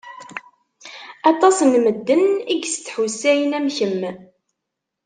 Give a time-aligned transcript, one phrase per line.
[1.31, 4.01] Aṭas n medden i yestḥussayen am kemm.